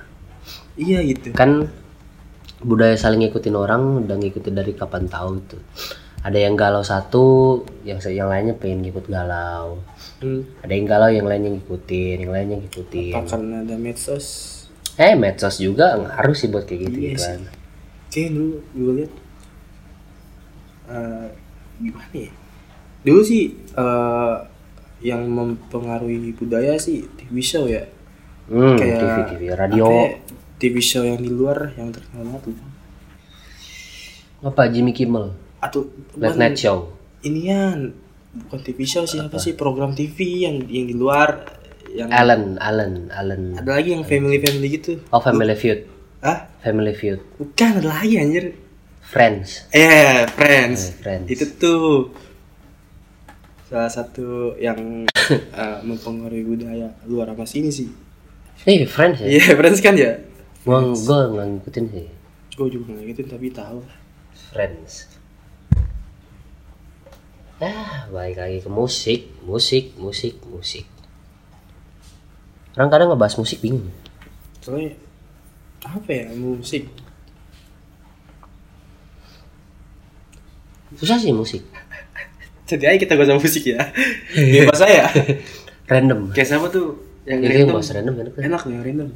Iya 0.75 0.99
gitu. 1.03 1.31
kan 1.31 1.67
budaya 2.59 2.95
saling 2.95 3.23
ngikutin 3.23 3.53
orang 3.53 4.03
udah 4.03 4.15
ngikutin 4.15 4.51
dari 4.53 4.73
kapan 4.73 5.07
tahu 5.07 5.39
itu 5.39 5.55
ada 6.19 6.35
yang 6.35 6.59
galau 6.59 6.83
satu 6.83 7.63
yang 7.87 7.97
yang 8.11 8.27
lainnya 8.27 8.55
pengen 8.55 8.83
ngikut 8.83 9.07
galau. 9.07 9.79
Hmm, 10.19 10.43
ada 10.59 10.73
yang 10.75 10.83
galau 10.83 11.07
yang 11.07 11.23
lainnya 11.23 11.55
ngikutin 11.55 12.27
yang 12.27 12.31
lainnya 12.35 12.57
ngikutin. 12.59 13.13
Apa 13.15 13.27
karena 13.39 13.55
ada 13.63 13.75
medsos? 13.79 14.55
eh 14.99 15.15
medsos 15.15 15.63
juga 15.63 15.95
ngaruh 15.95 16.35
sih 16.35 16.51
buat 16.51 16.67
kayak 16.67 16.91
gitu 16.91 16.97
Iya 16.99 17.09
gitu 17.15 17.23
kan. 17.23 17.39
Kayak 18.11 18.29
dulu 18.35 18.55
gue 18.75 18.91
liat 18.99 19.11
eh, 20.91 21.27
gimana 21.79 22.15
ya? 22.19 22.31
Dulu 23.07 23.21
sih 23.23 23.43
eh, 23.55 24.35
yang 24.99 25.23
mempengaruhi 25.23 26.35
budaya 26.35 26.75
sih 26.75 27.07
TV 27.15 27.39
show 27.39 27.63
ya. 27.63 27.87
hmm, 28.51 28.75
Kayak 28.75 28.97
TV 28.99 29.17
TV 29.31 29.41
radio. 29.55 29.87
ya, 29.87 30.19
TV 30.59 30.75
show 30.83 31.07
yang 31.07 31.23
di 31.23 31.31
luar 31.31 31.71
yang 31.79 31.95
terkenal 31.95 32.35
banget 32.35 32.59
apa 34.39 34.71
Jimmy 34.71 34.95
Kimmel 34.95 35.35
Atau 35.59 35.91
Late 36.13 36.15
bukan- 36.15 36.37
Night 36.37 36.57
Show 36.57 36.77
Inian 37.21 37.91
bukan 38.29 38.59
TV 38.61 38.85
show 38.85 39.03
sih 39.03 39.17
apa 39.17 39.35
sih 39.35 39.53
program 39.53 39.91
TV 39.91 40.15
yang 40.45 40.61
yang 40.63 40.85
di 40.85 40.93
luar 40.93 41.43
yang 41.89 42.07
Allen 42.07 42.55
Allen 42.57 43.09
Allen 43.09 43.55
ada 43.55 43.73
lagi 43.73 43.91
yang 43.91 44.03
family 44.03 44.37
family 44.37 44.69
gitu. 44.71 45.01
oh 45.05 45.19
Family 45.19 45.53
Feud 45.53 45.83
Ah, 46.19 46.47
Family 46.59 46.93
Feud 46.93 47.19
bukan 47.35 47.69
ada 47.75 47.89
lagi 47.91 48.15
anjir. 48.15 48.53
Friends 49.01 49.65
Eh, 49.69 50.29
Friends. 50.29 50.79
Eh, 50.85 50.95
Friends. 50.95 51.27
Itu 51.27 51.45
tuh 51.57 52.13
salah 53.65 53.87
satu 53.87 54.53
yang 54.55 55.09
eh, 55.55 55.77
mempengaruhi 55.81 56.43
budaya 56.43 56.93
luar 57.03 57.29
sama 57.29 57.43
sini 57.43 57.69
sih. 57.69 57.89
eh 58.61 58.85
Friends 58.85 59.17
ya 59.17 59.27
Iya, 59.27 59.55
Friends 59.55 59.79
kan 59.79 59.95
ya. 59.95 60.21
gua 60.61 60.93
gua 60.93 61.19
nggak 61.27 61.45
ngikutin 61.57 61.85
sih 61.89 62.07
Gue 62.53 62.67
juga 62.69 62.91
nggak 62.91 63.05
gitu 63.09 63.21
tapi 63.25 63.49
tahu. 63.49 63.79
Friends. 64.51 65.07
Ah, 67.59 68.07
balik 68.07 68.39
lagi 68.39 68.63
ke 68.63 68.69
musik, 68.71 69.35
musik, 69.43 69.91
musik, 69.99 70.39
musik. 70.47 70.87
Orang 72.79 72.87
kadang 72.87 73.11
ngebahas 73.11 73.35
musik 73.35 73.59
bingung. 73.59 73.91
Soalnya 74.63 74.95
apa 75.83 76.07
ya 76.07 76.31
musik? 76.39 76.87
Susah 80.95 81.19
sih 81.19 81.35
musik. 81.35 81.67
Jadi 82.63 82.85
aja 82.87 82.95
kita 82.95 83.19
sama 83.19 83.43
musik 83.43 83.63
ya. 83.67 83.91
Bebas 84.63 84.79
saya. 84.79 85.11
Random. 85.83 86.31
Kayak 86.31 86.55
siapa 86.55 86.71
tuh 86.71 86.95
yang 87.27 87.43
Itu 87.43 87.51
yang 87.51 87.59
random? 87.67 87.75
bahas 87.75 87.89
random 87.91 88.13
enak 88.15 88.31
kan? 88.31 88.41
Enak 88.47 88.61
nih 88.63 88.71
yang 88.71 88.83
random. 88.87 89.09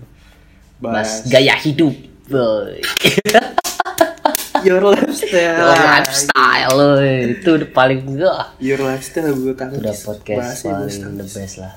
Bahas 0.83 0.91
Bahas 0.91 1.11
gaya 1.31 1.55
hidup. 1.63 1.95
Boy. 2.27 2.83
your 4.63 4.81
lifestyle. 4.81 5.59
Your 5.59 5.79
lifestyle 5.83 6.73
loh. 6.75 6.95
Itu 7.03 7.49
udah 7.59 7.69
paling 7.69 7.99
enggak. 8.07 8.57
Your 8.63 8.81
lifestyle 8.81 9.35
gue. 9.35 9.53
Itu 9.53 9.77
udah 9.79 9.95
podcast 10.07 10.63
gue 10.63 10.71
paling 10.71 11.19
the 11.19 11.27
best 11.27 11.55
lah. 11.59 11.73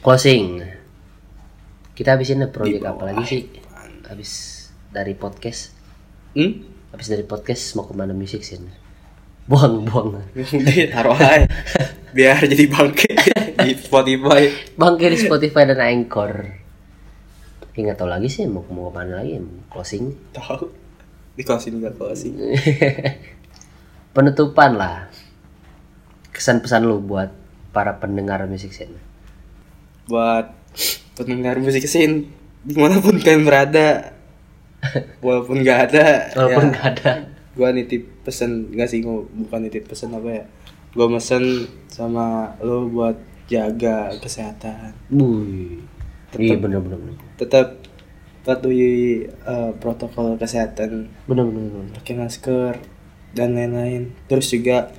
Closing. 0.00 0.62
Kita 1.96 2.14
habisin 2.14 2.46
project 2.48 2.82
Di 2.84 2.88
apa 2.88 3.02
lagi 3.10 3.24
sih? 3.26 3.42
Habis 4.06 4.30
dari 4.94 5.12
podcast. 5.18 5.74
Hmm? 6.36 6.62
Habis 6.94 7.06
dari 7.10 7.24
podcast 7.26 7.74
mau 7.74 7.84
ke 7.88 7.92
mana 7.92 8.14
musik 8.14 8.44
sih? 8.44 8.60
Buang, 9.46 9.82
buang. 9.86 10.22
Taruh 10.94 11.18
aja 11.18 11.46
biar 12.16 12.40
jadi 12.48 12.64
bangke 12.72 13.12
di 13.68 13.76
Spotify. 13.76 14.48
Bangke 14.72 15.12
di 15.12 15.18
Spotify 15.20 15.68
dan 15.68 15.84
Anchor. 15.84 16.32
Tapi 17.60 17.76
nggak 17.84 18.00
tahu 18.00 18.08
lagi 18.08 18.32
sih 18.32 18.48
mau 18.48 18.64
mau 18.72 18.88
ke 18.88 18.96
mana 18.96 19.20
lagi 19.20 19.36
closing. 19.68 20.16
Tahu 20.32 20.85
di 21.36 21.42
closing 21.44 21.78
juga 21.78 21.92
closing. 21.92 22.34
Penutupan 24.16 24.80
lah. 24.80 25.12
Kesan 26.32 26.64
pesan 26.64 26.88
lu 26.88 27.00
buat 27.04 27.32
para 27.70 28.00
pendengar 28.00 28.44
musik 28.48 28.72
scene. 28.72 28.96
Buat 30.08 30.56
pendengar 31.16 31.60
musik 31.60 31.84
scene 31.84 32.32
di 32.66 32.74
mana 32.74 32.98
pun 32.98 33.20
kalian 33.20 33.44
berada, 33.46 34.16
walaupun 35.24 35.62
nggak 35.62 35.80
ada, 35.92 36.06
Walaupun 36.34 36.64
ya, 36.66 36.70
nggak 36.72 36.86
ada. 36.98 37.12
gua 37.56 37.72
nitip 37.72 38.02
pesen 38.26 38.74
nggak 38.74 38.88
sih 38.90 39.00
gua 39.06 39.22
bukan 39.22 39.60
nitip 39.68 39.86
pesen 39.86 40.12
apa 40.16 40.28
ya? 40.28 40.44
Gua 40.96 41.06
mesen 41.12 41.68
sama 41.92 42.56
lo 42.64 42.88
buat 42.90 43.16
jaga 43.46 44.10
kesehatan. 44.18 44.96
Wuih. 45.12 45.78
Iya 46.36 46.58
bener 46.58 46.82
bener 46.82 46.98
bener. 46.98 47.16
Tetap 47.38 47.85
patuhi 48.46 49.26
eh, 49.26 49.70
protokol 49.76 50.38
kesehatan 50.38 51.10
bener. 51.26 51.44
pakai 51.92 52.14
masker 52.14 52.78
dan 53.34 53.52
lain-lain 53.52 54.14
terus 54.24 54.48
juga 54.48 54.94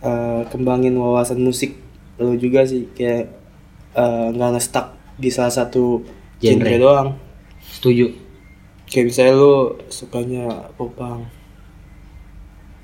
eh, 0.00 0.42
kembangin 0.48 0.96
wawasan 0.96 1.38
musik 1.38 1.76
lo 2.16 2.32
juga 2.34 2.64
sih 2.64 2.88
kayak 2.90 3.28
eh, 3.92 4.26
nggak 4.32 4.50
ngestak 4.50 4.86
di 5.14 5.28
salah 5.28 5.52
satu 5.52 6.00
genre, 6.38 6.64
Genre. 6.64 6.80
doang 6.80 7.08
Setuju. 7.62 8.06
kayak 8.84 9.06
misalnya 9.06 9.34
lo 9.34 9.54
sukanya 9.86 10.44
popang 10.74 11.28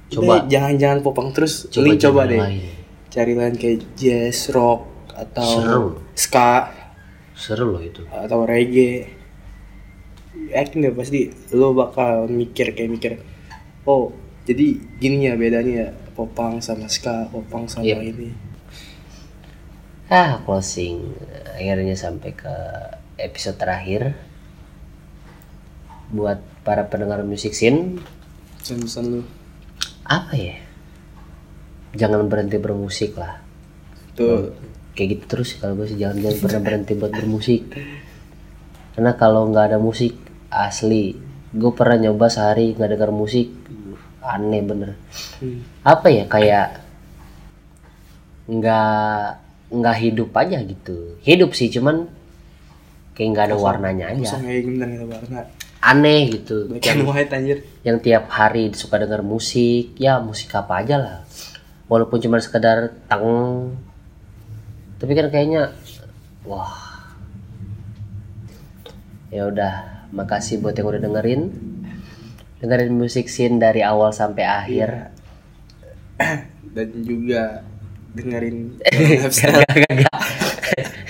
Coba. 0.09 0.41
Jangan-jangan 0.49 1.05
popang 1.05 1.29
terus 1.33 1.69
Coba 1.69 1.93
coba 1.95 2.21
deh 2.25 2.41
lain. 2.41 2.65
cari 3.09 3.33
lain 3.33 3.53
kayak 3.53 3.93
jazz 3.93 4.49
rock 4.49 4.89
atau 5.13 5.49
Seru. 5.53 5.85
ska 6.15 6.73
Seru 7.37 7.77
loh 7.77 7.83
itu. 7.83 8.01
atau 8.09 8.49
reggae 8.49 9.05
yakin 10.53 10.85
deh 10.89 10.95
pasti 10.97 11.33
lo 11.53 11.73
bakal 11.77 12.27
mikir 12.29 12.73
kayak 12.73 12.91
mikir 12.91 13.13
oh 13.85 14.13
jadi 14.49 14.81
gini 14.97 15.29
ya 15.29 15.37
bedanya 15.37 15.73
ya 15.73 15.89
popang 16.17 16.59
sama 16.65 16.89
ska 16.89 17.29
popang 17.29 17.69
sama 17.69 17.85
Yep. 17.85 18.01
ini 18.03 18.31
Ah, 20.09 20.41
closing. 20.41 21.13
Akhirnya 21.53 21.93
sampai 21.93 22.33
ke 22.33 22.49
episode 23.21 23.61
terakhir. 23.61 24.17
Buat 26.09 26.41
para 26.65 26.89
pendengar 26.89 27.21
musik 27.29 27.53
scene, 27.53 28.01
pesan-pesan 28.57 29.05
lo 29.13 29.21
apa 30.09 30.33
ya? 30.33 30.57
Jangan 31.93 32.25
berhenti 32.33 32.57
bermusik 32.57 33.21
lah. 33.21 33.45
tuh 34.17 34.57
Kayak 34.97 35.09
gitu 35.13 35.25
terus 35.29 35.61
kalau 35.61 35.77
gue 35.77 35.93
sih 35.93 36.01
jangan 36.01 36.25
jangan 36.25 36.41
pernah 36.41 36.61
berhenti 36.65 36.93
buat 36.97 37.13
bermusik. 37.13 37.63
Karena 38.97 39.13
kalau 39.21 39.53
nggak 39.53 39.77
ada 39.77 39.79
musik 39.79 40.17
asli, 40.49 41.17
gue 41.53 41.73
pernah 41.73 42.09
nyoba 42.09 42.33
sehari 42.33 42.73
nggak 42.75 42.91
dengar 42.97 43.11
musik, 43.13 43.53
aneh 44.25 44.61
bener. 44.65 44.91
Hmm. 45.41 45.61
Apa 45.85 46.09
ya 46.13 46.25
kayak 46.29 46.85
nggak 48.49 49.25
nggak 49.69 49.97
hidup 50.01 50.31
aja 50.33 50.59
gitu. 50.65 51.21
Hidup 51.25 51.53
sih 51.53 51.69
cuman 51.69 52.09
kayak 53.19 53.29
nggak 53.35 53.47
ada 53.53 53.57
warnanya 53.59 54.15
aja. 54.15 54.39
gitu 54.39 55.05
warna 55.11 55.51
Aneh 55.79 56.27
gitu. 56.35 56.67
black 56.67 56.91
and 56.91 57.07
white 57.07 57.31
anjir 57.31 57.63
yang 57.87 58.03
tiap 58.03 58.27
hari 58.35 58.75
suka 58.75 58.99
denger 58.99 59.23
musik 59.23 59.95
ya 59.95 60.19
musik 60.19 60.51
apa 60.51 60.83
aja 60.83 60.97
lah 60.99 61.17
walaupun 61.87 62.19
cuma 62.19 62.43
sekedar 62.43 62.99
tang 63.07 63.79
tapi 64.99 65.15
kan 65.15 65.31
kayaknya 65.31 65.71
wah 66.43 67.07
ya 69.31 69.47
udah 69.47 69.98
makasih 70.12 70.61
buat 70.62 70.77
yang 70.77 70.88
udah 70.88 71.03
dengerin. 71.03 71.42
Dengerin 72.59 72.92
musik 72.94 73.31
scene 73.31 73.62
dari 73.62 73.85
awal 73.87 74.11
sampai 74.11 74.44
akhir. 74.44 75.14
Dan 76.75 76.88
juga 77.07 77.62
dengerin 78.09 78.83
Gak, 79.31 79.68
gak, 79.68 79.94
gak. 80.05 80.21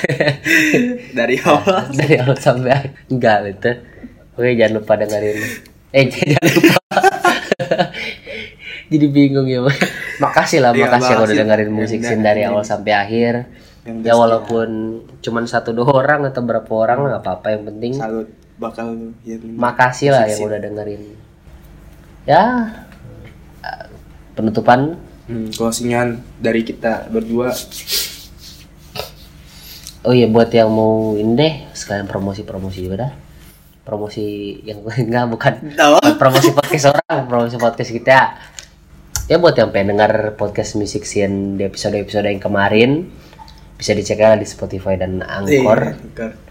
dari 1.19 1.37
awal. 1.41 1.89
Dari 1.95 2.15
awal 2.21 2.37
sampai 2.37 2.71
akhir. 2.75 2.91
Enggak 3.09 3.37
itu. 3.49 3.73
Oke 4.39 4.51
jangan 4.55 4.73
lupa 4.79 4.93
dengerin. 4.99 5.39
Eh 5.95 6.05
jangan 6.35 6.53
lupa. 6.53 6.81
Jadi 8.89 9.07
bingung 9.13 9.45
ya 9.45 9.61
makasih 10.17 10.65
lah 10.65 10.73
Iya, 10.73 10.89
makasih 10.89 11.13
yang 11.13 11.25
udah 11.29 11.37
dengerin 11.45 11.71
musik 11.73 12.01
scene 12.01 12.25
dari 12.25 12.43
awal 12.45 12.65
sampai 12.65 12.93
akhir. 12.97 13.35
Ya 13.85 13.93
udah 13.93 14.15
walaupun 14.17 14.69
cuman 15.25 15.45
satu 15.49 15.73
dua 15.73 15.89
orang 15.93 16.29
atau 16.29 16.45
berapa 16.45 16.69
orang 16.73 17.09
nggak 17.09 17.23
apa-apa. 17.25 17.47
Yang 17.57 17.65
penting 17.73 17.93
salut 17.97 18.29
bakal 18.59 19.15
yang 19.23 19.43
makasih 19.55 20.11
lah 20.11 20.27
yang 20.27 20.43
udah 20.43 20.59
dengerin. 20.59 21.03
Ya 22.29 22.43
penutupan. 24.39 24.95
Hmm, 25.29 25.53
closingan 25.53 26.23
dari 26.41 26.63
kita 26.63 27.11
berdua. 27.11 27.53
oh 30.07 30.15
iya 30.15 30.31
buat 30.31 30.49
yang 30.55 30.73
mau 30.73 31.19
ini 31.19 31.35
deh 31.37 31.55
sekalian 31.75 32.07
promosi-promosi 32.07 32.79
juga 32.81 32.97
dah. 33.09 33.13
Promosi 33.83 34.57
yang 34.63 34.87
enggak 35.09 35.27
bukan. 35.29 35.55
Promosi 36.17 36.55
podcast 36.55 36.95
orang 36.95 37.27
promosi 37.27 37.57
podcast 37.59 37.91
kita. 37.91 38.19
Ya 39.29 39.37
buat 39.37 39.53
yang 39.61 39.69
pengen 39.69 39.99
dengar 39.99 40.41
podcast 40.41 40.81
music 40.81 41.05
scene 41.05 41.61
di 41.61 41.69
episode-episode 41.69 42.25
yang 42.33 42.41
kemarin 42.41 43.13
bisa 43.77 43.93
dicek 43.93 44.19
di 44.41 44.47
Spotify 44.49 44.97
dan 44.97 45.21
Anchor. 45.21 45.93
Iya, 45.93 46.01
Anchor. 46.01 46.48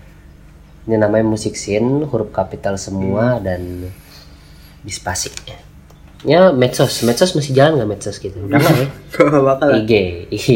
Ini 0.87 0.95
namanya 0.95 1.27
musik 1.27 1.59
scene 1.59 2.07
huruf 2.07 2.31
kapital 2.31 2.79
semua 2.79 3.43
dan 3.43 3.91
dispasi. 4.87 5.29
Ya 6.23 6.49
medsos. 6.55 7.03
Medsos 7.03 7.35
masih 7.35 7.51
jalan 7.51 7.83
nggak 7.83 7.89
medsos 7.91 8.17
gitu? 8.23 8.39
Udah 8.47 8.57
nggak 8.57 8.77
ya? 8.79 8.87
Gak 9.11 9.43
bakal. 9.43 9.67
IG 9.83 9.91
ih 10.31 10.47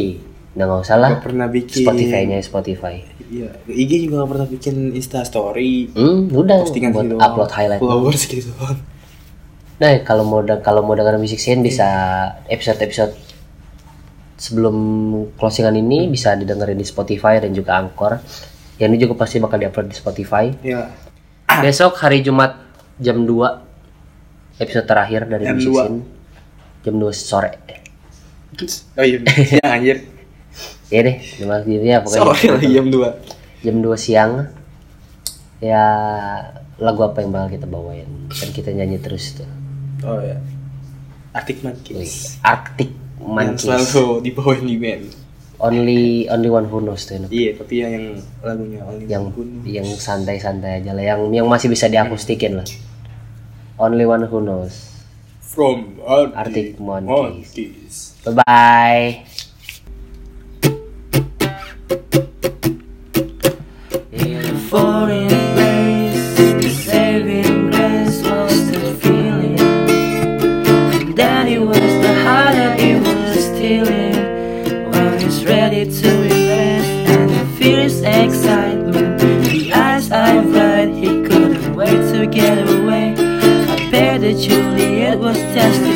udah 0.56 0.66
nggak 0.68 0.82
usah 0.88 0.98
lah. 0.98 1.12
Gak 1.20 1.24
pernah 1.28 1.48
bikin. 1.52 1.84
Spotify-nya 1.84 2.38
Spotify. 2.40 2.96
Iya, 3.32 3.48
IG 3.64 4.12
juga 4.12 4.28
gak 4.28 4.32
pernah 4.36 4.48
bikin 4.48 4.76
Insta 4.92 5.24
story. 5.24 5.92
hmm 5.92 6.32
udah. 6.32 6.68
Postingan 6.68 6.92
buat 6.92 7.06
gitu 7.08 7.16
upload 7.20 7.52
highlight 7.52 7.80
Followers 7.84 8.24
gitu. 8.28 8.52
Nah 9.82 9.92
kalau 10.08 10.24
mau 10.24 10.40
kalau 10.62 10.84
mau 10.84 10.96
dengar 10.96 11.20
musik 11.20 11.40
scene 11.40 11.60
bisa 11.60 11.88
episode 12.48 12.80
episode 12.84 13.14
sebelum 14.42 14.76
closingan 15.38 15.78
ini 15.78 16.10
bisa 16.10 16.34
didengerin 16.34 16.78
di 16.78 16.86
Spotify 16.88 17.38
dan 17.38 17.54
juga 17.54 17.78
Anchor 17.78 18.18
yang 18.78 18.90
ini 18.90 19.00
juga 19.00 19.16
pasti 19.18 19.38
bakal 19.38 19.58
diupload 19.58 19.88
di 19.88 19.96
Spotify 19.96 20.52
Iya. 20.62 20.88
besok 21.64 21.98
hari 21.98 22.22
Jumat 22.22 22.56
jam 22.98 23.24
2 23.24 23.34
episode 24.58 24.86
terakhir 24.86 25.26
dari 25.26 25.44
Jam 25.44 25.56
Music 25.56 25.70
2. 25.70 25.76
Scene 25.76 26.00
jam 26.82 26.96
2 26.96 27.12
sore 27.12 27.52
Oh 28.94 29.02
iya, 29.02 29.18
siang 29.24 29.72
anjir. 29.74 29.98
ya 30.88 31.02
deh 31.02 31.18
cuma 31.34 31.64
gitu 31.64 31.82
ya 31.82 31.98
pokoknya 32.00 32.20
Sorry 32.22 32.48
lagi 32.52 32.68
jam 32.70 32.86
2. 32.86 33.64
jam 33.64 33.76
2 33.78 33.96
siang 33.98 34.32
ya 35.60 35.86
lagu 36.78 37.02
apa 37.02 37.22
yang 37.22 37.30
bakal 37.30 37.50
kita 37.50 37.66
bawain 37.66 38.10
kan 38.28 38.50
kita 38.50 38.70
nyanyi 38.72 38.98
terus 38.98 39.36
tuh 39.36 39.50
Oh 40.02 40.18
iya. 40.18 40.42
Arctic 41.32 41.62
Monkeys. 41.62 42.42
Arctic 42.42 42.90
Yang 42.90 43.22
Monkeys 43.24 43.62
selalu 43.62 44.26
dibawain 44.26 44.66
di 44.66 44.76
band. 44.76 45.06
Only 45.62 46.26
only 46.28 46.50
one 46.50 46.66
who 46.66 46.82
knows 46.82 47.06
tuh. 47.06 47.22
Iya, 47.30 47.54
tapi 47.56 47.74
yang, 47.80 47.92
yang 47.94 48.06
lagunya 48.42 48.80
Only 48.82 49.06
yang 49.06 49.24
One 49.30 49.34
Who 49.38 49.42
Knows. 49.46 49.66
yang 49.70 49.88
santai-santai 49.88 50.82
aja 50.82 50.92
lah 50.92 51.06
yang 51.06 51.22
yang 51.30 51.46
masih 51.46 51.70
bisa 51.70 51.86
diakustikin 51.86 52.58
lah 52.58 52.68
only 53.78 54.06
one 54.06 54.26
who 54.26 54.42
knows 54.42 54.90
From 55.42 56.00
Arctic 56.08 56.34
Arctic, 56.38 56.68
Monkeys. 56.80 57.52
Monkeys. 57.52 57.96
bye 58.26 58.34
bye 58.42 59.28
just 85.34 85.91